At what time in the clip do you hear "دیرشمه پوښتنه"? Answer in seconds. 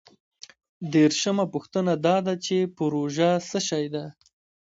0.91-1.93